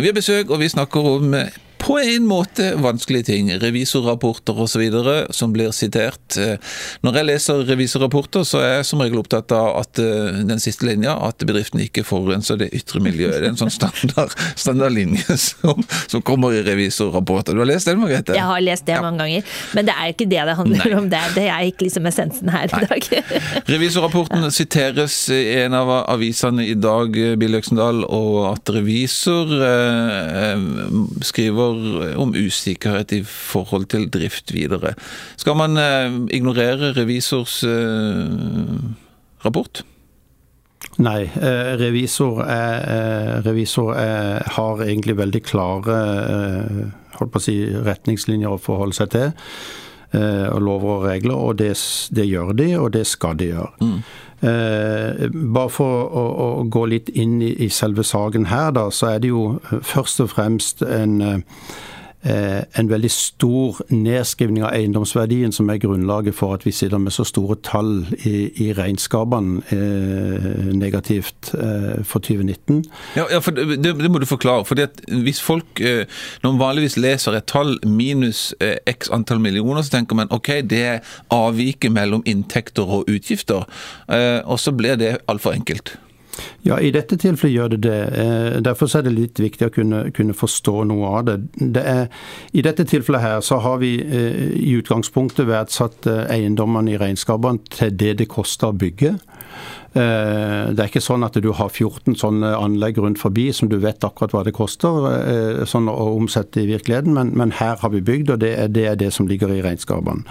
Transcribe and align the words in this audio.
Vi 0.00 0.06
har 0.06 0.16
besøk, 0.16 0.50
og 0.50 0.60
vi 0.60 0.68
snakker 0.68 1.00
om 1.00 1.34
på 1.82 1.98
en 1.98 2.26
måte 2.30 2.72
vanskelige 2.78 3.28
ting. 3.30 3.50
Revisorrapporter 3.62 4.60
osv. 4.64 4.84
som 5.34 5.52
blir 5.54 5.72
sitert. 5.74 6.38
Når 7.02 7.18
jeg 7.18 7.28
leser 7.28 7.64
revisorrapporter, 7.66 8.46
så 8.46 8.62
er 8.62 8.74
jeg 8.78 8.88
som 8.92 9.02
regel 9.02 9.18
opptatt 9.22 9.52
av 9.56 9.80
at 9.80 9.98
den 9.98 10.62
siste 10.62 10.86
linja, 10.86 11.16
at 11.26 11.42
bedriften 11.42 11.82
ikke 11.82 12.04
forurenser 12.06 12.60
det 12.60 12.70
ytre 12.76 13.02
miljøet. 13.02 13.40
Det 13.40 13.48
er 13.48 13.54
en 13.54 13.60
sånn 13.60 13.72
standard, 13.74 14.34
standard 14.54 14.94
linje 14.94 15.36
som, 15.48 15.82
som, 16.06 16.22
kommer 16.22 16.54
i 16.54 16.62
revisorrapporter. 16.66 17.56
Du 17.56 17.62
har 17.64 17.70
lest 17.72 17.90
den, 17.90 18.00
Margrethe? 18.02 18.36
Jeg 18.38 18.46
har 18.46 18.62
lest 18.62 18.86
det 18.86 18.96
ja. 18.96 19.02
mange 19.04 19.24
ganger, 19.24 19.50
men 19.76 19.88
det 19.88 19.96
er 19.96 20.14
ikke 20.14 20.28
det 20.30 20.46
det 20.48 20.56
handler 20.58 20.86
Nei. 20.86 20.94
om. 21.00 21.10
Det, 21.12 21.22
det 21.36 21.46
er 21.48 21.66
ikke 21.72 21.88
liksom 21.88 22.08
essensen 22.10 22.52
her 22.52 22.70
Nei. 22.70 22.78
i 22.78 22.90
dag. 22.92 23.10
Revisorrapporten 23.74 24.46
siteres 24.54 25.18
i 25.34 25.42
en 25.64 25.76
av 25.78 25.90
avisene 26.02 26.66
i 26.68 26.76
dag, 26.78 27.18
Bill 27.40 27.58
Øksendal, 27.58 28.04
og 28.06 28.38
at 28.52 28.72
revisor 28.74 29.52
eh, 29.66 30.66
skriver 31.26 31.71
om 32.20 32.34
usikkerhet 32.34 33.14
i 33.16 33.22
forhold 33.26 33.88
til 33.92 34.08
drift 34.12 34.52
videre. 34.54 34.94
Skal 35.40 35.56
man 35.58 35.78
eh, 35.80 36.18
ignorere 36.34 36.92
revisors 36.96 37.62
eh, 37.64 38.82
rapport? 39.44 39.84
Nei, 41.02 41.22
eh, 41.24 41.72
revisor, 41.80 42.42
er, 42.44 43.40
revisor 43.46 43.94
er, 43.96 44.42
har 44.58 44.82
egentlig 44.84 45.16
veldig 45.16 45.42
klare 45.46 46.00
si, 47.40 47.56
retningslinjer 47.86 48.52
å 48.52 48.60
forholde 48.60 48.98
seg 48.98 49.14
til. 49.14 49.32
Og 50.12 50.58
lover 50.60 50.90
og 50.92 51.04
regler, 51.06 51.38
og 51.40 51.54
det, 51.56 51.70
det, 52.12 52.26
gjør 52.28 52.50
de, 52.58 52.66
og 52.76 52.90
det 52.92 53.06
skal 53.08 53.38
de 53.40 53.46
gjøre. 53.54 53.70
Mm. 53.80 54.02
Eh, 54.42 55.28
bare 55.30 55.70
for 55.70 56.02
å, 56.10 56.22
å, 56.42 56.46
gå 56.66 56.84
litt 56.90 57.12
inn 57.14 57.36
i, 57.42 57.52
i, 57.62 57.68
selve 57.70 58.02
saken 58.02 58.48
her, 58.50 58.72
da, 58.74 58.88
så 58.90 59.12
er 59.12 59.22
det 59.22 59.30
jo 59.30 59.44
først 59.86 60.24
og 60.24 60.32
fremst 60.34 60.82
en 60.82 61.20
Eh, 61.22 61.38
en 62.22 62.88
veldig 62.90 63.10
stor 63.10 63.80
nedskrivning 63.90 64.62
av 64.62 64.74
eiendomsverdien 64.76 65.52
som 65.52 65.70
er 65.72 65.80
grunnlaget 65.82 66.36
for 66.38 66.54
at 66.54 66.66
vi 66.66 66.70
sitter 66.74 67.00
med 67.02 67.14
så 67.14 67.24
store 67.26 67.56
tall 67.66 68.06
i, 68.24 68.50
i 68.62 68.68
regnskapene 68.76 69.62
eh, 69.74 70.70
negativt 70.76 71.52
eh, 71.54 72.04
for 72.06 72.22
2019. 72.22 72.84
Ja, 73.16 73.26
ja 73.30 73.40
for 73.42 73.56
det, 73.56 73.80
det, 73.82 74.10
må 74.10 74.18
du 74.18 74.26
forklare. 74.26 74.64
fordi 74.64 74.82
at 74.82 75.02
Hvis 75.08 75.42
folk 75.42 75.80
eh, 75.80 76.06
når 76.42 76.52
man 76.52 76.60
vanligvis 76.60 76.96
leser 76.96 77.38
et 77.38 77.48
tall 77.50 77.78
minus 77.86 78.54
eh, 78.60 78.76
x 78.86 79.10
antall 79.10 79.40
millioner, 79.40 79.82
så 79.82 79.96
tenker 79.98 80.16
man 80.16 80.30
ok, 80.30 80.48
det 80.70 80.82
er 80.82 81.00
avviket 81.30 81.92
mellom 81.92 82.22
inntekter 82.26 82.82
og 82.82 83.10
utgifter. 83.10 83.66
Eh, 84.08 84.40
og 84.44 84.60
så 84.60 84.72
blir 84.72 84.96
det 84.96 85.18
altfor 85.28 85.52
enkelt. 85.52 85.96
Ja, 86.62 86.78
i 86.80 86.92
dette 86.94 87.16
tilfellet 87.20 87.54
gjør 87.54 87.72
det 87.74 87.80
det. 87.84 87.98
Eh, 88.22 88.58
derfor 88.64 88.90
er 88.96 89.04
det 89.06 89.14
litt 89.16 89.40
viktig 89.42 89.68
å 89.68 89.72
kunne, 89.74 90.04
kunne 90.14 90.36
forstå 90.36 90.84
noe 90.88 91.10
av 91.18 91.26
det. 91.28 91.36
det 91.74 91.82
er, 91.82 92.06
I 92.52 92.64
dette 92.64 92.86
tilfellet 92.88 93.24
her 93.24 93.40
så 93.44 93.58
har 93.64 93.80
vi 93.82 93.96
eh, 94.00 94.54
i 94.56 94.72
utgangspunktet 94.78 95.48
verdsatt 95.50 96.06
eh, 96.06 96.24
eiendommene 96.32 96.94
i 96.94 97.00
regnskapene 97.00 97.62
til 97.72 97.92
det 97.98 98.16
det 98.22 98.30
koster 98.32 98.70
å 98.70 98.78
bygge. 98.78 99.16
Det 99.92 100.80
er 100.80 100.88
ikke 100.88 101.02
sånn 101.04 101.24
at 101.26 101.36
du 101.44 101.50
har 101.52 101.68
14 101.68 102.16
sånne 102.16 102.54
anlegg 102.56 102.96
rundt 103.02 103.20
forbi 103.20 103.50
som 103.52 103.68
du 103.68 103.76
vet 103.82 104.04
akkurat 104.06 104.32
hva 104.32 104.40
det 104.46 104.54
koster 104.56 105.66
sånn 105.68 105.90
å 105.92 106.06
omsette 106.14 106.62
i 106.62 106.68
virkeligheten, 106.70 107.12
men, 107.12 107.34
men 107.36 107.52
her 107.58 107.76
har 107.82 107.92
vi 107.92 108.00
bygd, 108.00 108.32
og 108.32 108.40
det 108.40 108.54
er, 108.56 108.70
det 108.72 108.86
er 108.88 108.96
det 109.00 109.10
som 109.12 109.28
ligger 109.28 109.52
i 109.52 109.60
regnskapene. 109.64 110.24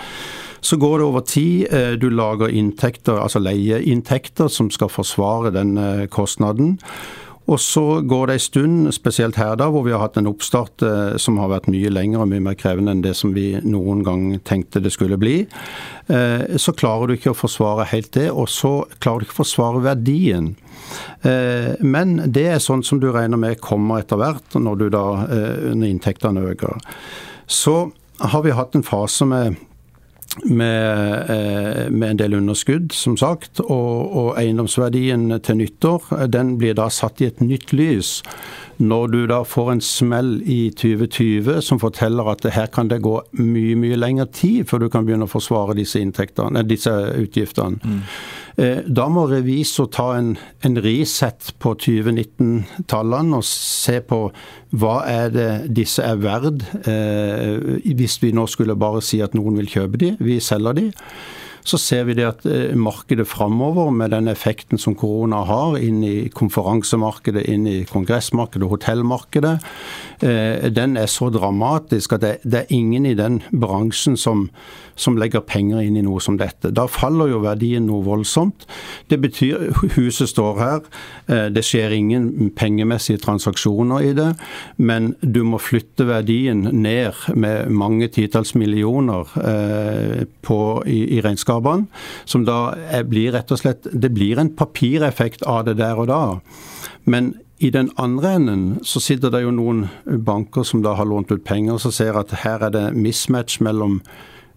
Så 0.62 0.78
går 0.78 0.98
det 0.98 1.06
over 1.06 1.20
tid. 1.26 1.73
Eh, 1.73 1.92
du 1.98 2.09
lager 2.09 2.48
inntekter, 2.48 3.18
altså 3.18 3.42
leieinntekter, 3.42 4.48
som 4.48 4.70
skal 4.70 4.94
forsvare 4.94 5.52
den 5.53 5.78
eh, 5.78 6.06
kostnaden. 6.06 6.78
Og 7.50 7.59
så 7.59 7.84
går 8.06 8.28
det 8.30 8.36
en 8.38 8.44
stund, 8.44 8.92
spesielt 8.95 9.39
her 9.39 9.56
da, 9.59 9.67
hvor 9.73 9.86
vi 9.86 9.94
har 9.95 10.03
hatt 10.03 10.20
en 10.20 10.30
oppstart 10.30 10.84
eh, 10.86 11.16
som 11.22 11.39
har 11.42 11.50
vært 11.52 11.70
mye 11.72 11.89
lengre 11.92 12.23
og 12.23 12.30
mye 12.31 12.44
mer 12.44 12.58
krevende 12.59 12.94
enn 12.94 13.03
det 13.03 13.16
som 13.17 13.34
vi 13.36 13.56
noen 13.66 14.03
gang 14.06 14.28
tenkte 14.47 14.84
det 14.84 14.94
skulle 14.94 15.20
bli. 15.22 15.44
Så 16.59 16.73
klarer 16.75 17.08
du 17.08 17.14
ikke 17.16 17.31
å 17.31 17.38
forsvare 17.38 17.85
helt 17.88 18.09
det, 18.18 18.25
og 18.35 18.50
så 18.52 18.72
klarer 19.00 19.22
du 19.22 19.28
ikke 19.28 19.38
å 19.38 19.44
forsvare 19.46 19.84
verdien. 19.85 20.50
Men 21.79 22.18
det 22.35 22.44
er 22.52 22.59
sånn 22.59 22.84
som 22.84 23.00
du 23.00 23.07
regner 23.16 23.40
med 23.40 23.62
kommer 23.63 24.02
etter 24.02 24.19
hvert, 24.19 24.58
når, 24.59 24.90
da, 24.91 25.06
når 25.72 25.88
inntektene 25.88 26.44
øker. 26.52 26.81
Så 27.47 27.78
har 28.19 28.44
vi 28.44 28.58
hatt 28.58 28.75
en 28.75 28.84
fase 28.84 29.29
med 29.29 29.56
med, 30.44 31.30
eh, 31.30 31.90
med, 31.92 32.09
en 32.09 32.18
del 32.18 32.34
underskudd, 32.34 32.92
som 32.92 33.18
sagt. 33.18 33.59
Og, 33.59 34.16
og, 34.16 34.30
eiendomsverdien 34.40 35.28
til 35.44 35.59
nyttår 35.59 36.28
den 36.31 36.58
blir 36.58 36.75
da 36.78 36.90
satt 36.90 37.22
i 37.22 37.30
et 37.30 37.42
nytt 37.44 37.74
lys. 37.75 38.22
Når 38.81 39.08
du 39.14 39.20
da 39.30 39.41
får 39.46 39.72
en 39.72 39.84
smell 39.86 40.31
i 40.50 40.72
2020 40.74 41.62
som 41.62 41.80
forteller 41.80 42.31
at 42.31 42.47
her 42.56 42.72
kan 42.74 42.90
det 42.90 43.03
gå 43.06 43.20
mye 43.38 43.75
mye 43.78 44.00
lengre 44.00 44.25
tid 44.34 44.66
før 44.70 44.86
du 44.86 44.90
kan 44.90 45.06
begynne 45.06 45.28
å 45.28 45.31
forsvare 45.31 45.75
disse, 45.78 46.02
disse 46.66 46.96
utgiftene. 47.22 47.78
Mm. 47.84 48.02
Eh, 48.59 48.81
da 48.88 49.07
må 49.12 49.25
revisor 49.31 49.88
ta 49.94 50.12
en, 50.17 50.34
en 50.66 50.79
reset 50.84 51.53
på 51.62 51.73
2019-tallene 51.85 53.39
og 53.39 53.45
se 53.47 54.00
på 54.03 54.23
hva 54.81 54.95
er 55.07 55.31
det 55.34 55.50
disse 55.75 56.03
er 56.03 56.19
verd, 56.22 56.66
eh, 56.88 57.79
hvis 57.95 58.17
vi 58.23 58.34
nå 58.35 58.47
skulle 58.51 58.78
bare 58.79 59.03
si 59.06 59.22
at 59.23 59.35
noen 59.38 59.59
vil 59.59 59.72
kjøpe 59.72 60.01
de, 60.01 60.16
vi 60.19 60.40
selger 60.44 60.78
de 60.78 60.90
så 61.63 61.77
ser 61.77 62.05
vi 62.09 62.16
det 62.17 62.25
at 62.25 62.45
eh, 62.49 62.73
markedet 62.77 63.27
framover, 63.29 63.91
med 63.94 64.11
den 64.11 64.29
effekten 64.31 64.81
som 64.81 64.95
korona 64.97 65.44
har, 65.45 65.77
inn 65.77 66.01
i 66.05 66.29
konferansemarkedet, 66.33 67.45
inn 67.51 67.67
i 67.69 67.77
kongressmarkedet, 67.89 68.69
hotellmarkedet, 68.72 69.53
eh, 70.25 70.69
den 70.73 70.97
er 70.97 71.09
så 71.11 71.29
dramatisk 71.33 72.17
at 72.17 72.25
det, 72.44 72.63
er 72.63 72.73
ingen 72.73 73.05
i 73.05 73.16
den 73.17 73.41
bransjen 73.51 74.17
som, 74.17 74.47
som 74.95 75.17
legger 75.22 75.45
penger 75.45 75.83
inn 75.85 75.99
i 75.99 76.05
noe 76.05 76.22
som 76.23 76.39
dette. 76.41 76.73
Da 76.73 76.88
faller 76.89 77.31
jo 77.31 77.44
verdien 77.45 77.85
noe 77.89 78.05
voldsomt. 78.05 78.66
Det 79.09 79.22
betyr 79.22 79.69
huset 79.97 80.31
står 80.33 80.61
her, 80.61 80.81
eh, 81.28 81.47
det 81.53 81.66
skjer 81.67 81.93
ingen 81.95 82.51
pengemessige 82.57 83.22
transaksjoner 83.22 84.09
i 84.09 84.16
det, 84.17 84.31
men 84.81 85.13
du 85.22 85.43
må 85.45 85.61
flytte 85.61 86.09
verdien 86.09 86.66
ned 86.73 87.13
med 87.35 87.69
mange 87.69 88.09
titalls 88.11 88.55
millioner 88.57 89.29
på, 90.45 90.57
i, 90.88 90.99
i 91.17 91.22
regnskapet 91.22 91.50
selskapene. 91.51 91.88
Som 92.25 92.45
da 92.45 92.73
blir 93.03 93.31
rett 93.31 93.51
og 93.51 93.59
slett 93.59 93.88
Det 93.91 94.12
blir 94.13 94.39
en 94.39 94.56
papireffekt 94.56 95.44
av 95.44 95.66
det 95.66 95.78
der 95.78 95.97
og 95.97 96.07
da. 96.07 96.39
Men 97.06 97.35
i 97.59 97.69
den 97.69 97.91
andre 97.97 98.35
enden 98.35 98.79
så 98.84 99.00
sitter 99.00 99.29
det 99.29 99.44
jo 99.44 99.51
noen 99.51 99.90
banker 100.06 100.63
som 100.63 100.81
da 100.81 100.95
har 100.95 101.06
lånt 101.06 101.31
ut 101.31 101.44
penger, 101.44 101.73
og 101.73 101.81
så 101.81 101.91
ser 101.91 102.17
at 102.17 102.31
her 102.44 102.63
er 102.63 102.72
det 102.72 102.94
mismatch 102.95 103.61
mellom 103.61 104.01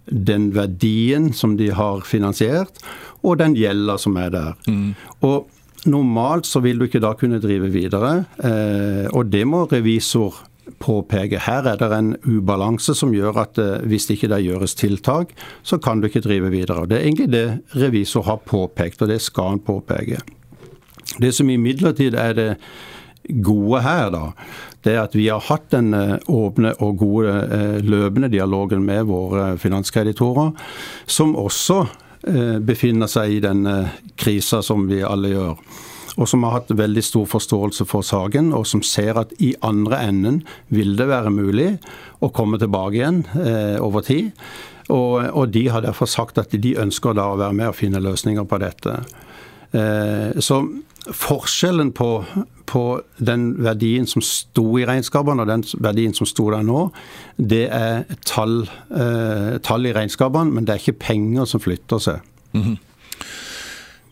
den 0.06 0.54
verdien 0.54 1.32
som 1.32 1.56
de 1.56 1.70
har 1.70 2.00
finansiert, 2.04 2.80
og 3.22 3.38
den 3.38 3.54
gjelda 3.56 3.98
som 3.98 4.16
er 4.16 4.30
der. 4.30 4.54
Mm. 4.68 4.94
Og 5.20 5.50
normalt 5.84 6.46
så 6.46 6.60
vil 6.64 6.78
du 6.78 6.86
ikke 6.86 7.02
da 7.04 7.12
kunne 7.12 7.40
drive 7.40 7.68
videre, 7.72 8.24
eh, 8.40 9.06
og 9.12 9.28
det 9.32 9.44
må 9.48 9.66
revisor 9.68 10.40
påpeker. 10.78 11.42
Her 11.44 11.66
er 11.68 11.78
det 11.80 11.90
en 11.92 12.14
ubalanse 12.24 12.94
som 12.96 13.12
gjør 13.14 13.38
at 13.44 13.60
eh, 13.60 13.84
hvis 13.88 14.08
ikke 14.12 14.30
det 14.32 14.44
gjøres 14.44 14.76
tiltak, 14.78 15.34
så 15.62 15.78
kan 15.78 16.00
du 16.00 16.08
ikke 16.08 16.24
drive 16.24 16.50
videre. 16.52 16.86
Det 16.88 16.98
er 16.98 17.06
egentlig 17.08 17.30
det 17.32 17.46
revisor 17.76 18.26
har 18.28 18.42
påpekt, 18.46 19.02
og 19.02 19.12
det 19.12 19.20
skal 19.22 19.54
han 19.54 19.64
påpeke. 19.64 20.20
Det 21.20 21.32
som 21.34 21.50
imidlertid 21.50 22.16
er 22.18 22.36
det 22.36 22.50
gode 23.44 23.80
her, 23.84 24.10
da, 24.12 24.24
det 24.84 24.94
er 24.94 25.02
at 25.04 25.14
vi 25.16 25.28
har 25.32 25.44
hatt 25.48 25.70
den 25.72 25.94
eh, 25.96 26.16
åpne 26.28 26.74
og 26.84 26.96
gode 27.00 27.34
eh, 27.44 27.78
løpende 27.84 28.32
dialogen 28.32 28.84
med 28.84 29.04
våre 29.10 29.54
finanskreditorer, 29.58 30.56
som 31.06 31.36
også 31.36 31.84
befinner 32.64 33.04
seg 33.04 33.34
i 33.34 33.40
den 33.44 33.66
krisa 34.16 34.62
som 34.64 34.86
vi 34.88 35.02
alle 35.04 35.28
gjør 35.28 35.58
og 36.14 36.28
som 36.30 36.44
har 36.46 36.60
hatt 36.60 36.70
veldig 36.78 37.02
stor 37.02 37.26
forståelse 37.26 37.86
for 37.90 38.06
saken, 38.06 38.52
og 38.54 38.68
som 38.70 38.84
ser 38.86 39.18
at 39.18 39.34
i 39.42 39.54
andre 39.66 39.98
enden 40.06 40.42
vil 40.74 40.94
det 40.98 41.08
være 41.10 41.32
mulig 41.34 41.72
å 42.22 42.30
komme 42.34 42.60
tilbake 42.62 43.00
igjen 43.00 43.24
eh, 43.34 43.76
over 43.82 44.06
tid. 44.06 44.30
Og, 44.92 45.24
og, 45.32 45.48
de 45.50 45.66
har 45.72 45.82
derfor 45.82 46.06
sagt 46.10 46.38
at 46.38 46.52
de 46.52 46.74
ønsker 46.78 47.16
da 47.16 47.30
å 47.32 47.38
være 47.40 47.56
med 47.56 47.70
og 47.72 47.78
finne 47.78 48.02
løsninger 48.04 48.46
på 48.46 48.60
dette. 48.62 48.98
Eh, 49.74 50.40
så 50.44 50.60
forskjellen 51.10 51.90
på, 51.96 52.08
på, 52.70 52.84
den 53.18 53.48
verdien 53.64 54.06
som 54.08 54.22
sto 54.24 54.66
i 54.80 54.86
regnskapene 54.88 55.44
og 55.44 55.50
den 55.50 55.64
verdien 55.84 56.14
som 56.16 56.28
sto 56.28 56.46
der 56.52 56.64
nå, 56.64 56.86
det 57.36 57.66
er 57.74 58.04
tall, 58.28 58.62
eh, 58.94 59.56
tall 59.64 59.88
i 59.88 59.96
regnskapene, 59.96 60.54
men 60.54 60.68
det 60.68 60.76
er 60.76 60.84
ikke 60.84 61.02
penger 61.08 61.48
som 61.50 61.64
flytter 61.64 61.98
seg. 61.98 62.20
Mm 62.54 62.62
-hmm. 62.62 62.76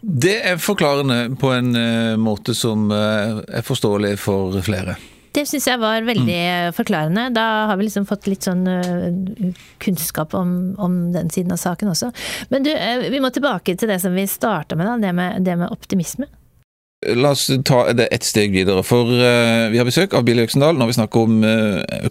Det 0.03 0.35
er 0.43 0.59
forklarende 0.59 1.37
på 1.39 1.53
en 1.55 1.77
uh, 1.79 2.19
måte 2.19 2.57
som 2.59 2.91
uh, 2.91 3.39
er 3.47 3.63
forståelig 3.63 4.17
for 4.19 4.59
flere. 4.67 4.97
Det 5.33 5.47
syns 5.49 5.65
jeg 5.71 5.81
var 5.81 6.03
veldig 6.05 6.41
mm. 6.43 6.75
forklarende. 6.77 7.29
Da 7.33 7.45
har 7.71 7.79
vi 7.81 7.87
liksom 7.87 8.05
fått 8.05 8.27
litt 8.29 8.45
sånn 8.45 8.67
uh, 8.67 9.55
kunnskap 9.81 10.35
om, 10.37 10.75
om, 10.77 10.99
den 11.15 11.31
siden 11.33 11.55
av 11.55 11.63
saken 11.63 11.95
også. 11.95 12.11
Men 12.51 12.67
du, 12.67 12.73
vi 13.09 13.23
må 13.23 13.31
tilbake 13.33 13.79
til 13.79 13.89
det 13.89 14.03
som 14.03 14.19
vi 14.19 14.27
starta 14.29 14.77
med, 14.77 14.91
da, 14.91 14.99
det 15.07 15.15
med, 15.17 15.41
det 15.47 15.57
med 15.63 15.73
optimisme. 15.73 16.29
La 17.17 17.33
oss 17.35 17.49
ta 17.67 17.87
det 17.97 18.11
ett 18.15 18.27
steg 18.27 18.53
videre. 18.55 18.85
For 18.87 19.09
vi 19.09 19.81
har 19.81 19.89
besøk 19.89 20.13
av 20.15 20.23
Billy 20.27 20.45
Øksendal 20.45 20.77
når 20.79 20.93
vi 20.93 20.99
snakker 21.01 21.25
om 21.27 21.41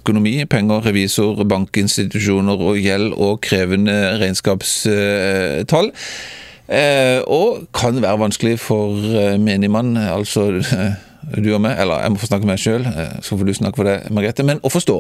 økonomi, 0.01 0.33
penger, 0.51 0.81
revisor, 0.83 1.45
bankinstitusjoner 1.47 2.59
og 2.71 2.81
gjeld 2.81 3.15
og 3.15 3.39
krevende 3.45 3.95
regnskapstall. 4.19 5.93
Uh, 6.71 7.19
og 7.27 7.63
kan 7.75 7.99
være 7.99 8.19
vanskelig 8.21 8.57
for 8.63 8.95
menigmann, 9.43 9.97
altså 9.97 10.49
du 11.37 11.51
og 11.53 11.61
meg, 11.63 11.77
eller 11.79 12.01
jeg 12.01 12.11
må 12.11 12.19
få 12.19 12.27
snakke 12.27 12.47
med 12.47 12.55
meg 12.55 12.61
sjøl, 12.61 12.85
så 13.23 13.35
får 13.37 13.47
du 13.47 13.53
snakke 13.55 13.77
for 13.77 13.87
deg, 13.87 14.07
Margrethe, 14.13 14.45
men 14.47 14.61
å 14.65 14.71
forstå. 14.73 14.95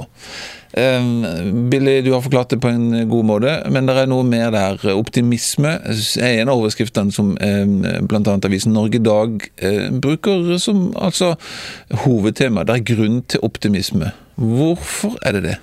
Billy, 1.71 1.95
du 2.05 2.11
har 2.13 2.21
forklart 2.23 2.53
det 2.53 2.59
på 2.63 2.69
en 2.69 3.07
god 3.09 3.27
måte, 3.27 3.55
men 3.73 3.89
det 3.89 3.95
er 3.97 4.11
noe 4.11 4.23
mer 4.27 4.53
der. 4.53 4.77
Optimisme 4.93 5.73
er 5.81 6.43
en 6.43 6.51
av 6.53 6.61
overskriftene 6.61 7.11
som 7.15 7.33
bl.a. 7.35 8.21
avisen 8.37 8.77
Norge 8.77 9.01
i 9.01 9.03
Dag 9.03 9.49
bruker 10.05 10.53
som 10.61 10.91
altså 10.93 11.33
hovedtema. 12.05 12.63
Det 12.69 12.77
er 12.77 12.87
grunn 12.93 13.19
til 13.25 13.43
optimisme. 13.47 14.13
Hvorfor 14.37 15.17
er 15.25 15.39
det 15.39 15.45
det? 15.49 15.57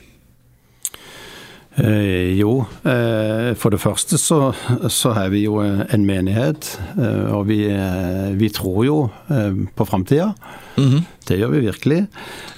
Eh, 1.79 2.35
jo, 2.39 2.65
eh, 2.83 3.55
for 3.55 3.71
det 3.71 3.81
første 3.81 4.19
så, 4.19 4.53
så, 4.91 5.13
er 5.15 5.29
vi 5.31 5.45
jo 5.45 5.61
en 5.63 6.07
menighet. 6.07 6.73
Eh, 6.99 7.35
og 7.35 7.47
vi, 7.51 7.61
vi 8.39 8.49
tror 8.51 8.81
jo 8.87 8.99
på 9.77 9.87
framtida. 9.87 10.33
Mm 10.79 10.91
-hmm. 10.91 11.03
Det 11.29 11.37
gjør 11.37 11.53
vi 11.53 11.61
virkelig. 11.67 11.99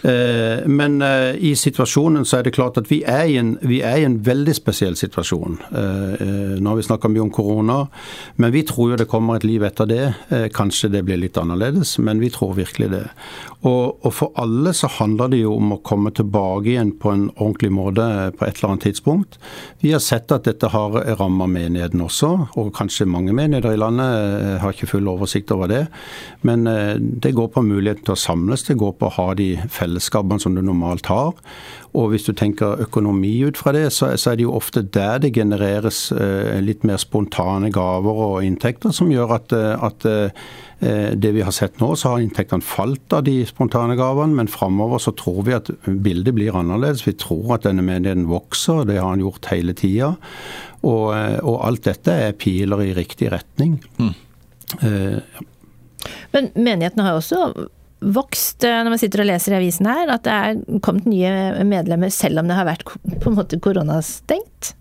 Eh, 0.06 0.66
men 0.70 1.02
eh, 1.02 1.34
i 1.42 1.54
situasjonen 1.58 2.24
så 2.28 2.38
er 2.38 2.46
det 2.46 2.54
klart 2.54 2.78
at 2.78 2.90
vi 2.90 3.02
er 3.02 3.26
i 3.26 3.36
en, 3.40 3.56
er 3.66 3.98
i 3.98 4.06
en 4.06 4.20
veldig 4.26 4.54
spesiell 4.56 4.96
situasjon. 4.98 5.58
Eh, 5.74 6.56
nå 6.60 6.70
har 6.70 6.78
vi 6.78 6.86
snakka 6.86 7.10
mye 7.10 7.24
om 7.26 7.32
korona, 7.34 7.80
men 8.38 8.54
vi 8.54 8.62
tror 8.68 8.92
jo 8.92 9.00
det 9.00 9.10
kommer 9.10 9.40
et 9.40 9.46
liv 9.48 9.64
etter 9.66 9.90
det. 9.90 10.04
Kanskje 10.54 10.92
det 10.94 11.04
blir 11.08 11.18
litt 11.18 11.38
annerledes, 11.40 11.96
men 11.98 12.22
vi 12.22 12.30
tror 12.30 12.54
virkelig 12.58 12.92
det. 12.94 13.06
Og, 13.66 13.98
og 14.06 14.12
for 14.16 14.32
alle 14.40 14.72
så 14.76 14.88
handler 15.00 15.34
det 15.34 15.42
jo 15.42 15.56
om 15.58 15.74
å 15.74 15.80
komme 15.84 16.12
tilbake 16.16 16.70
igjen 16.70 16.94
på 16.96 17.10
en 17.12 17.26
ordentlig 17.34 17.72
måte 17.74 18.06
på 18.38 18.46
et 18.46 18.60
eller 18.60 18.70
annet 18.70 18.86
tidspunkt. 18.86 19.36
Vi 19.82 19.92
har 19.92 20.00
sett 20.00 20.32
at 20.32 20.46
dette 20.48 20.70
har 20.72 20.96
ramma 21.18 21.48
menigheten 21.50 22.00
også, 22.06 22.30
og 22.56 22.72
kanskje 22.76 23.08
mange 23.10 23.34
menigheter 23.36 23.74
i 23.74 23.80
landet 23.82 24.62
har 24.62 24.72
ikke 24.72 24.88
full 24.94 25.10
oversikt 25.12 25.52
over 25.52 25.68
det. 25.68 25.82
Men 26.46 26.64
det 26.64 27.34
går 27.36 27.50
på 27.52 27.66
muligheten 27.66 28.06
til 28.06 28.09
å 28.12 28.18
samles, 28.18 28.64
det 28.66 28.78
går 28.80 28.94
på 28.98 29.08
å 29.08 29.14
ha 29.16 29.28
de 29.38 29.52
fellesskapene 29.72 30.42
som 30.42 30.56
du 30.56 30.62
normalt 30.64 31.08
har. 31.10 31.36
Og 31.98 32.12
hvis 32.12 32.28
du 32.28 32.32
tenker 32.36 32.82
økonomi 32.84 33.32
ut 33.48 33.58
fra 33.58 33.72
det, 33.74 33.88
så, 33.94 34.12
er 34.14 34.38
det 34.38 34.44
jo 34.44 34.54
ofte 34.54 34.84
der 34.94 35.18
det 35.22 35.32
genereres 35.34 36.08
eh, 36.14 36.60
litt 36.62 36.84
mer 36.86 37.00
spontane 37.02 37.72
gaver 37.74 38.22
og 38.26 38.46
inntekter, 38.46 38.94
som 38.94 39.10
gjør 39.10 39.34
at, 39.40 39.54
eh, 39.56 39.86
at 39.88 40.06
eh, 40.06 40.46
det 41.18 41.32
vi 41.34 41.42
har 41.44 41.54
sett 41.54 41.82
nå, 41.82 41.90
så 41.98 42.14
har 42.14 42.22
inntektene 42.22 42.64
falt 42.64 43.16
av 43.16 43.26
de 43.26 43.40
spontane 43.48 43.98
gavene, 43.98 44.38
men 44.38 44.50
framover 44.50 45.02
så 45.02 45.14
tror 45.18 45.42
vi 45.48 45.58
at 45.58 45.72
bildet 45.86 46.36
blir 46.38 46.56
annerledes. 46.56 47.04
Vi 47.08 47.16
tror 47.18 47.56
at 47.58 47.66
denne 47.66 47.84
menigheten 47.84 48.30
vokser, 48.30 48.86
det 48.88 49.00
har 49.00 49.10
han 49.10 49.24
gjort 49.24 49.50
hele 49.50 49.74
tida. 49.76 50.14
Og, 50.80 51.10
og, 51.12 51.56
alt 51.66 51.84
dette 51.90 52.14
er 52.28 52.38
piler 52.38 52.86
i 52.86 52.94
riktig 52.96 53.28
retning. 53.34 53.80
Mm. 53.98 54.14
Uh, 54.80 55.42
men 56.32 56.48
menigheten 56.54 57.02
har 57.04 57.18
også 57.18 57.68
vokst 58.00 58.64
eh, 58.64 58.80
når 58.82 58.94
man 58.94 59.02
sitter 59.02 59.24
og 59.24 59.30
leser 59.30 59.54
i 59.54 59.60
avisen 59.60 59.88
her, 59.90 60.10
at 60.12 60.26
det 60.26 60.36
er 60.36 60.82
kommet 60.84 61.08
nye 61.10 61.64
medlemmer 61.68 62.12
selv 62.14 62.42
om 62.42 62.50
det 62.50 62.58
har 62.58 62.68
vært 62.68 62.86
på 62.88 63.30
en 63.30 63.38
måte 63.38 63.60
koronastengt? 63.62 64.74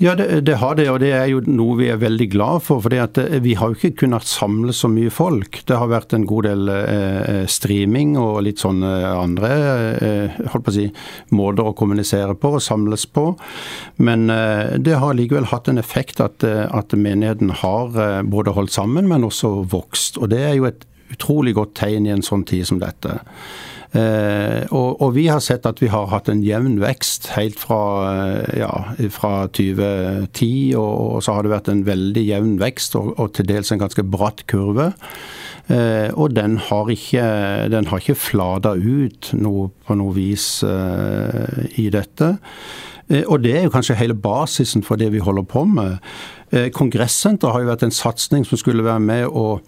Ja, 0.00 0.14
det, 0.14 0.40
det, 0.46 0.54
har 0.54 0.76
det, 0.78 0.84
og 0.92 1.00
det 1.02 1.08
er 1.10 1.24
jo 1.26 1.40
noe 1.50 1.74
vi 1.80 1.88
er 1.90 1.98
veldig 1.98 2.28
glad 2.30 2.62
for. 2.62 2.78
For 2.84 2.94
eh, 2.94 3.38
vi 3.42 3.56
har 3.58 3.72
jo 3.72 3.74
ikke 3.74 4.04
kunnet 4.04 4.28
samle 4.30 4.70
så 4.76 4.86
mye 4.92 5.10
folk. 5.10 5.58
Det 5.66 5.74
har 5.74 5.90
vært 5.90 6.14
en 6.14 6.26
god 6.28 6.46
del 6.46 6.70
eh, 6.70 7.46
streaming 7.50 8.14
og 8.20 8.44
litt 8.46 8.62
sånne 8.62 8.92
andre 9.10 9.50
eh, 9.98 10.38
holdt 10.52 10.68
på 10.68 10.70
å 10.70 10.76
si, 10.76 10.86
måter 11.34 11.66
å 11.66 11.74
kommunisere 11.74 12.38
på 12.38 12.54
og 12.60 12.62
samles 12.62 13.08
på. 13.10 13.32
Men 13.98 14.30
eh, 14.30 14.76
det 14.78 15.00
har 15.02 15.18
likevel 15.18 15.50
hatt 15.50 15.72
en 15.72 15.82
effekt 15.82 16.22
at, 16.22 16.46
eh, 16.46 16.68
at 16.70 16.94
menigheten 16.94 17.50
har 17.64 18.22
både 18.22 18.54
holdt 18.54 18.76
sammen, 18.78 19.10
men 19.10 19.26
også 19.26 19.64
vokst. 19.74 20.22
Og 20.22 20.30
det 20.30 20.44
er 20.46 20.54
jo 20.60 20.70
et 20.70 20.86
utrolig 21.14 21.56
godt 21.58 21.76
tegn 21.78 22.06
i 22.08 22.14
en 22.14 22.24
sånn 22.24 22.44
tid 22.48 22.68
som 22.68 22.80
dette. 22.82 23.18
Eh, 23.96 24.66
og, 24.68 24.98
og, 25.00 25.14
vi 25.16 25.24
har 25.32 25.40
sett 25.40 25.64
at 25.64 25.78
vi 25.80 25.88
har 25.88 26.10
hatt 26.12 26.28
en 26.28 26.42
jevn 26.44 26.76
vekst 26.82 27.30
helt 27.32 27.56
fra, 27.56 27.80
eh, 28.12 28.58
ja, 28.60 28.72
fra 29.14 29.46
2010, 29.48 30.76
og, 30.76 30.92
og, 31.16 31.22
så 31.24 31.38
har 31.38 31.46
det 31.46 31.54
vært 31.54 31.70
en 31.72 31.86
veldig 31.86 32.24
jevn 32.26 32.58
vekst 32.60 32.98
og, 33.00 33.14
og 33.16 33.32
til 33.38 33.48
dels 33.48 33.72
en 33.72 33.80
ganske 33.80 34.04
bratt 34.04 34.44
kurve. 34.50 34.90
Eh, 35.72 36.12
og 36.12 36.36
den 36.36 36.58
har 36.68 36.92
ikke, 36.92 37.24
den 37.72 37.88
ikke 37.96 38.16
flada 38.16 38.74
ut 38.76 39.32
noe, 39.36 39.70
på 39.88 39.96
noe 40.00 40.14
vis 40.16 40.50
eh, 40.68 41.72
i 41.80 41.88
dette. 41.92 42.34
Eh, 43.08 43.24
og 43.24 43.42
det 43.44 43.56
er 43.56 43.66
jo 43.66 43.72
kanskje 43.72 43.98
hele 43.98 44.16
basisen 44.16 44.84
for 44.84 45.00
det 45.00 45.10
vi 45.12 45.24
holder 45.24 45.48
på 45.48 45.64
med. 45.68 45.98
Eh, 46.52 46.68
Kongressenter 46.72 47.52
har 47.52 47.64
jo 47.64 47.72
vært 47.72 47.84
en 47.88 47.94
satsing 47.94 48.44
som 48.48 48.60
skulle 48.60 48.84
være 48.84 49.04
med 49.04 49.28
å 49.28 49.60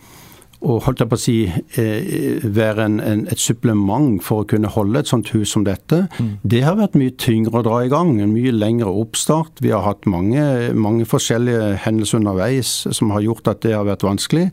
og 0.60 0.82
holdt 0.84 1.00
jeg 1.00 1.08
på 1.08 1.16
å 1.16 1.20
si, 1.20 1.34
eh, 1.80 2.42
være 2.44 2.84
en, 2.84 2.98
en, 3.00 3.22
et 3.32 3.40
supplement 3.40 4.18
for 4.24 4.42
å 4.42 4.48
kunne 4.48 4.68
holde 4.68 5.00
et 5.00 5.08
sånt 5.08 5.30
hus 5.32 5.54
som 5.54 5.64
dette. 5.64 6.02
Mm. 6.20 6.34
Det 6.52 6.60
har 6.66 6.76
vært 6.76 6.98
mye 7.00 7.14
tyngre 7.16 7.62
å 7.62 7.64
dra 7.64 7.78
i 7.86 7.88
gang. 7.92 8.12
En 8.20 8.34
mye 8.34 8.52
lengre 8.52 8.92
oppstart. 8.92 9.62
Vi 9.64 9.72
har 9.72 9.86
hatt 9.86 10.04
mange, 10.10 10.42
mange 10.76 11.08
forskjellige 11.08 11.80
hendelser 11.86 12.20
underveis 12.20 12.74
som 12.92 13.14
har 13.14 13.24
gjort 13.24 13.48
at 13.54 13.64
det 13.64 13.72
har 13.72 13.88
vært 13.88 14.04
vanskelig. 14.04 14.50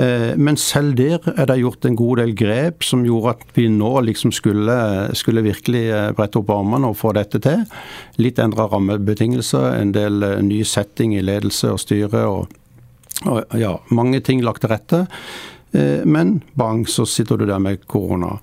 Eh, 0.00 0.32
men 0.40 0.56
selv 0.60 0.96
der 0.96 1.20
er 1.34 1.50
det 1.50 1.60
gjort 1.60 1.84
en 1.84 2.00
god 2.00 2.24
del 2.24 2.34
grep 2.40 2.88
som 2.88 3.04
gjorde 3.04 3.36
at 3.36 3.46
vi 3.58 3.68
nå 3.68 3.92
liksom 4.08 4.32
skulle, 4.32 4.80
skulle 5.18 5.44
virkelig 5.44 5.86
eh, 5.92 6.10
brette 6.16 6.40
opp 6.40 6.56
armene 6.56 6.88
og 6.88 7.00
få 7.02 7.12
dette 7.20 7.42
til. 7.44 7.68
Litt 8.16 8.40
endra 8.40 8.70
rammebetingelser, 8.72 9.74
en 9.76 9.92
del 9.92 10.24
ny 10.48 10.64
setting 10.64 11.18
i 11.18 11.24
ledelse 11.24 11.76
og 11.76 11.82
styre. 11.84 12.24
og 12.32 12.60
og 13.24 13.58
ja, 13.58 13.76
mange 13.94 14.20
ting 14.24 14.44
lagt 14.44 14.64
til 14.64 14.72
rette. 14.72 15.04
Eh, 15.74 16.04
men 16.04 16.40
bang, 16.52 16.88
så 16.88 17.06
sitter 17.06 17.36
du 17.36 17.46
der 17.46 17.58
med 17.58 17.86
korona. 17.86 18.38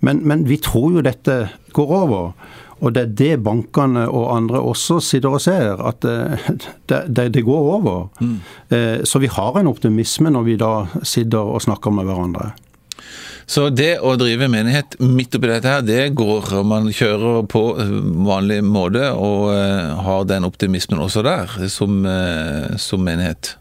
Men, 0.00 0.22
men, 0.22 0.44
vi 0.46 0.58
tror 0.62 0.92
jo 0.94 1.02
dette 1.04 1.48
går 1.74 1.94
over. 2.02 2.32
Og 2.84 2.92
det 2.92 3.02
er 3.02 3.14
det 3.18 3.36
bankene 3.42 4.04
og 4.04 4.28
andre 4.34 4.60
også 4.60 5.00
sitter 5.00 5.32
og 5.32 5.42
ser, 5.42 5.80
at 5.80 6.04
eh, 6.06 6.50
det, 6.88 7.00
det, 7.08 7.30
det 7.34 7.46
går 7.46 7.72
over. 7.78 8.06
Mm. 8.20 8.36
Eh, 8.70 9.02
så 9.04 9.18
vi 9.22 9.32
har 9.32 9.58
en 9.58 9.72
optimisme 9.72 10.30
når 10.30 10.46
vi 10.46 10.60
da 10.60 10.72
sitter 11.02 11.56
og 11.56 11.64
snakker 11.64 11.94
med 11.96 12.06
hverandre. 12.06 12.52
Så 13.46 13.68
det 13.70 14.00
å 14.02 14.16
drive 14.18 14.48
menighet 14.50 14.96
midt 14.98 15.36
oppi 15.38 15.50
dette 15.50 15.70
her, 15.70 15.82
det 15.86 16.14
går. 16.18 16.48
og 16.58 16.66
Man 16.66 16.88
kjører 16.90 17.44
på 17.46 17.62
vanlig 18.26 18.58
måte 18.66 19.12
og 19.14 19.52
har 20.02 20.26
den 20.26 20.48
optimismen 20.48 20.98
også 21.04 21.22
der, 21.22 21.54
som, 21.70 22.00
som 22.74 23.06
menighet. 23.06 23.54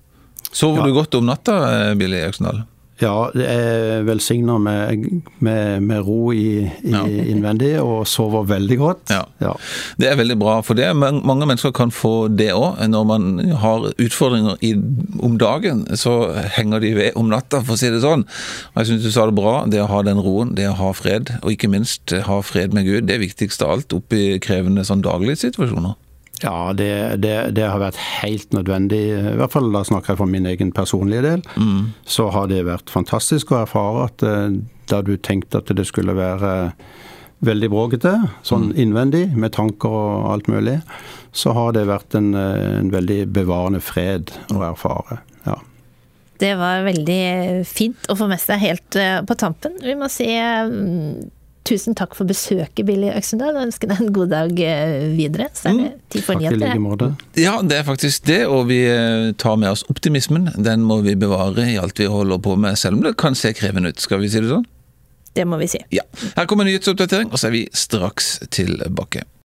Sover 0.55 0.83
ja. 0.83 0.87
du 0.87 0.95
godt 0.95 1.19
om 1.19 1.27
natta, 1.27 1.59
eh, 1.73 1.91
Billy 1.99 2.23
Øksendal? 2.23 2.63
Ja, 2.95 3.29
det 3.35 3.43
er 3.51 4.05
velsigna 4.07 4.55
med, 4.61 5.01
med, 5.43 5.81
med, 5.83 6.05
ro 6.07 6.31
i, 6.31 6.63
i 6.63 6.93
ja. 6.93 7.01
innvendig, 7.31 7.73
og 7.83 8.05
sover 8.07 8.45
veldig 8.47 8.77
godt. 8.79 9.11
Ja. 9.11 9.25
ja. 9.43 9.51
Det 9.99 10.07
er 10.07 10.15
veldig 10.15 10.37
bra, 10.39 10.61
for 10.63 10.79
det. 10.79 10.93
mange 10.95 11.43
mennesker 11.43 11.73
kan 11.75 11.91
få 11.91 12.29
det 12.31 12.53
òg. 12.55 12.79
Når 12.87 13.09
man 13.09 13.27
har 13.59 13.89
utfordringer 13.91 14.55
i, 14.63 14.71
om 15.19 15.35
dagen, 15.41 15.83
så 15.99 16.15
henger 16.55 16.85
de 16.85 16.93
ved 16.95 17.19
om 17.19 17.27
natta, 17.33 17.59
for 17.65 17.75
å 17.75 17.81
si 17.81 17.91
det 17.91 17.99
sånn. 18.05 18.23
Og 18.71 18.81
Jeg 18.81 18.93
syns 18.93 19.09
du 19.09 19.11
sa 19.11 19.27
det 19.27 19.35
bra. 19.35 19.57
Det 19.67 19.83
å 19.83 19.91
ha 19.91 19.99
den 20.07 20.23
roen, 20.23 20.55
det 20.55 20.69
å 20.71 20.79
ha 20.79 20.93
fred, 20.95 21.35
og 21.41 21.51
ikke 21.51 21.71
minst 21.75 22.15
ha 22.29 22.39
fred 22.47 22.75
med 22.75 22.87
Gud, 22.87 23.09
det 23.09 23.19
er 23.19 23.25
viktigst 23.27 23.65
av 23.65 23.75
alt 23.75 23.99
oppi 23.99 24.39
krevende 24.43 24.87
sånn 24.87 25.03
daglige 25.03 25.43
situasjoner. 25.43 25.99
Ja, 26.43 26.73
det, 26.75 27.21
det, 27.23 27.35
det, 27.55 27.63
har 27.69 27.79
vært 27.79 27.99
helt 28.19 28.51
nødvendig. 28.53 29.01
I 29.15 29.35
hvert 29.39 29.53
fall 29.53 29.69
da 29.73 29.85
snakker 29.87 30.13
jeg 30.13 30.19
for 30.19 30.31
min 30.31 30.47
egen 30.49 30.73
personlige 30.75 31.23
del. 31.23 31.43
Mm. 31.55 31.93
Så 32.03 32.27
har 32.35 32.49
det 32.51 32.65
vært 32.67 32.91
fantastisk 32.91 33.53
å 33.53 33.61
erfare 33.63 34.09
at 34.09 34.25
eh, 34.25 34.57
da 34.91 35.01
du 35.05 35.15
tenkte 35.15 35.61
at 35.61 35.71
det 35.71 35.87
skulle 35.87 36.15
være 36.17 36.55
veldig 37.45 37.69
bråkete, 37.71 38.13
sånn 38.47 38.71
mm. 38.71 38.75
innvendig, 38.81 39.23
med 39.37 39.53
tanker 39.55 39.91
og 39.91 40.27
alt 40.33 40.49
mulig, 40.51 40.79
så 41.35 41.53
har 41.55 41.75
det 41.75 41.87
vært 41.89 42.17
en, 42.17 42.33
eh, 42.39 42.81
en 42.81 42.91
veldig 42.93 43.21
bevarende 43.35 43.81
fred 43.83 44.33
å 44.55 44.61
erfare. 44.71 45.21
Ja. 45.47 45.59
Det 46.41 46.51
var 46.59 46.83
veldig 46.87 47.63
fint 47.69 48.09
å 48.11 48.17
få 48.19 48.27
med 48.31 48.43
seg 48.43 48.59
helt 48.63 48.99
eh, 48.99 49.21
på 49.23 49.39
tampen. 49.39 49.79
Vi 49.83 49.95
må 49.99 50.11
si 50.11 50.27
Tusen 51.65 51.95
takk 51.97 52.13
for 52.13 52.29
besøket, 52.29 52.83
Billy 52.85 53.07
Øksendal, 53.09 53.55
Jeg 53.57 53.71
ønsker 53.71 53.89
deg 53.89 54.01
en 54.03 54.11
god 54.13 54.29
dag 54.29 54.59
eh, 54.61 55.07
videre. 55.17 55.47
Så 55.57 55.71
er 55.71 55.79
det 55.79 55.87
mm. 55.87 56.03
tid 56.13 56.25
for 56.27 56.37
nyheter. 56.37 57.15
Ja, 57.41 57.55
det 57.65 57.79
er 57.79 57.87
faktisk 57.87 58.27
det, 58.29 58.43
og 58.45 58.67
vi 58.69 58.83
eh, 58.85 59.31
tar 59.41 59.57
med 59.57 59.71
oss 59.73 59.81
optimismen. 59.89 60.51
Den 60.61 60.85
må 60.85 60.99
vi 61.01 61.15
bevare 61.17 61.65
i 61.71 61.79
alt 61.81 61.97
vi 61.97 62.05
holder 62.11 62.37
på 62.37 62.53
med, 62.55 62.77
selv 62.77 62.99
om 62.99 63.05
det 63.07 63.15
kan 63.17 63.37
se 63.37 63.53
krevende 63.57 63.89
ut. 63.89 64.03
Skal 64.03 64.21
vi 64.21 64.29
si 64.29 64.43
det 64.43 64.51
sånn? 64.53 64.67
Det 65.35 65.47
må 65.49 65.57
vi 65.59 65.67
si. 65.73 65.81
Ja. 65.91 66.05
Her 66.37 66.45
kommer 66.47 66.69
nyhetsoppdatering, 66.69 67.33
og 67.33 67.41
så 67.41 67.49
er 67.49 67.57
vi 67.57 67.65
straks 67.73 68.35
tilbake. 68.53 69.25